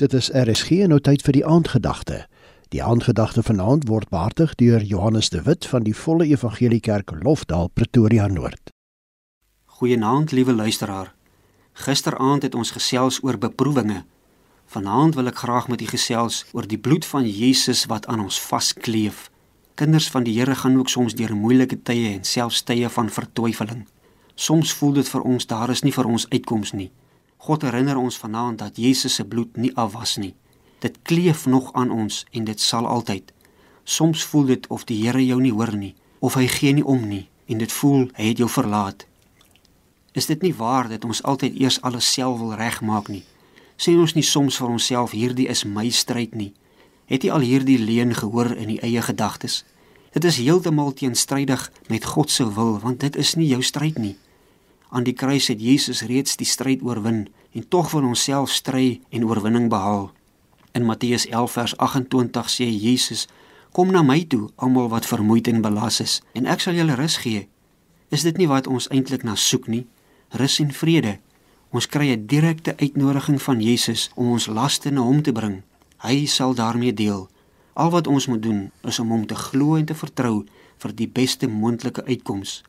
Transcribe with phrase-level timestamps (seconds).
[0.00, 2.22] Dit is RSG en nou tyd vir die aandgedagte.
[2.72, 7.68] Die aandgedagte vanaand word behartig deur Johannes de Wit van die Volle Evangelie Kerk Lofdal
[7.68, 8.72] Pretoria Noord.
[9.76, 11.12] Goeienaand, liewe luisteraar.
[11.72, 13.98] Gisteraand het ons gesels oor beproewinge.
[14.72, 18.40] Vanaand wil ek graag met u gesels oor die bloed van Jesus wat aan ons
[18.40, 19.26] vaskleef.
[19.76, 23.84] Kinders van die Here gaan ook soms deur moeilike tye en selfs tye van vertwyfeling.
[24.34, 26.88] Soms voel dit vir ons daar is nie vir ons uitkoms nie.
[27.40, 30.34] God herinner ons vanaand dat Jesus se bloed nie afwas nie.
[30.84, 33.32] Dit kleef nog aan ons en dit sal altyd.
[33.84, 37.06] Soms voel dit of die Here jou nie hoor nie of hy gee nie om
[37.08, 39.06] nie en dit voel hy het jou verlaat.
[40.12, 43.24] Is dit nie waar dat ons altyd eers alles self wil regmaak nie?
[43.80, 46.52] Sê ons nie soms vir onsself hierdie is my stryd nie?
[47.08, 49.62] Het jy al hierdie leuen gehoor in die eie gedagtes?
[50.12, 54.16] Dit is heeltemal teenstrydig met God se wil want dit is nie jou stryd nie.
[54.90, 59.00] Aan die kruis het Jesus reeds die stryd oorwin en tog wil ons self stry
[59.10, 60.10] en oorwinning behaal.
[60.74, 63.28] In Matteus 11 vers 28 sê Jesus:
[63.72, 67.16] "Kom na my toe, almal wat vermoeid en belas is, en ek sal julle rus
[67.16, 67.48] gee."
[68.10, 69.86] Is dit nie wat ons eintlik na soek nie?
[70.30, 71.18] Rus en vrede.
[71.70, 75.62] Ons kry 'n direkte uitnodiging van Jesus om ons laste na hom te bring.
[75.98, 77.28] Hy sal daarmee deel.
[77.72, 80.44] Al wat ons moet doen is om hom te glo en te vertrou
[80.78, 82.62] vir die beste moontlike uitkoms.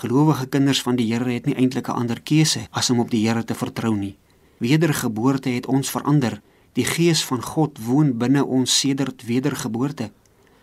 [0.00, 3.28] Gelowige kinders van die Here het nie eintlik 'n ander keuse as om op die
[3.28, 4.16] Here te vertrou nie.
[4.58, 6.40] Wedergeboorte het ons verander.
[6.72, 10.10] Die Gees van God woon binne ons sedert wedergeboorte.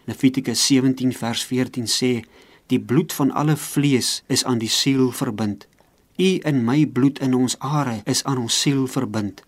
[0.05, 2.23] Levitikus 17 vers 14 sê:
[2.65, 5.67] "Die bloed van alle vlees is aan die siel verbind.
[6.15, 9.43] U in my bloed in ons are is aan ons siel verbind."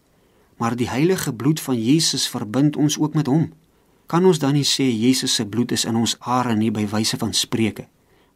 [0.58, 3.54] Maar die heilige bloed van Jesus verbind ons ook met hom.
[4.06, 7.18] Kan ons dan nie sê Jesus se bloed is in ons are nie by wyse
[7.18, 7.88] van spreuke?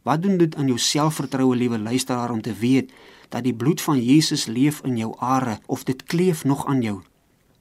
[0.04, 2.92] Wat doen dit aan jou selfvertroue, liewe luisteraar, om te weet
[3.30, 7.02] dat die bloed van Jesus leef in jou are of dit kleef nog aan jou?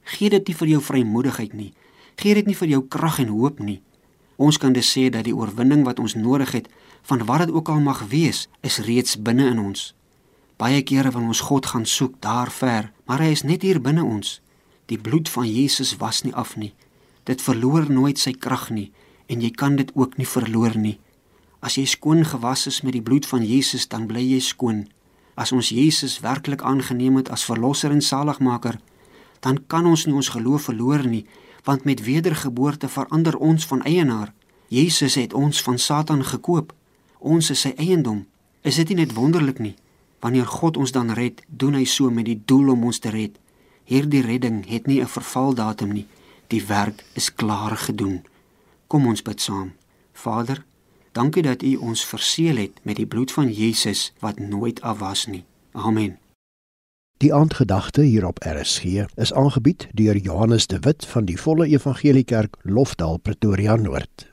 [0.02, 1.72] Gee dit nie vir jou vrymoedigheid nie.
[2.18, 3.80] Gee dit nie vir jou krag en hoop nie.
[4.36, 6.68] Ons kan dus sê dat die oorwinning wat ons nodig het,
[7.06, 9.92] van wat dit ook al mag wees, is reeds binne in ons.
[10.58, 14.02] Baie kere wanneer ons God gaan soek daar ver, maar hy is net hier binne
[14.04, 14.40] ons.
[14.90, 16.72] Die bloed van Jesus was nie af nie.
[17.24, 18.90] Dit verloor nooit sy krag nie
[19.30, 20.98] en jy kan dit ook nie verloor nie.
[21.62, 24.88] As jy skoon gewas is met die bloed van Jesus, dan bly jy skoon.
[25.38, 28.80] As ons Jesus werklik aangeneem het as verlosser en saligmaker,
[29.40, 31.22] dan kan ons nie ons geloof verloor nie,
[31.64, 34.32] want met wedergeboorte verander ons van eienaar.
[34.68, 36.72] Jesus het ons van Satan gekoop.
[37.18, 38.24] Ons is sy eiendom.
[38.66, 39.76] Is dit nie net wonderlik nie?
[40.22, 43.38] Wanneer God ons dan red, doen hy so met die doel om ons te red.
[43.86, 46.06] Hierdie redding het nie 'n vervaldatum nie.
[46.48, 48.22] Die werk is klaar gedoen.
[48.86, 49.72] Kom ons bid saam.
[50.12, 50.64] Vader,
[51.12, 55.44] Dankie dat U ons verseël het met die bloed van Jesus wat nooit afwas nie.
[55.72, 56.18] Amen.
[57.16, 58.84] Die aandgedagte hier op RSG
[59.14, 64.31] is aangebied deur Johannes de Wit van die Volle Evangelie Kerk Lofdal Pretoria Noord.